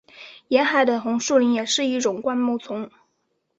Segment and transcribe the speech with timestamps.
[0.47, 2.89] 沿海的红树林也是一种灌木林。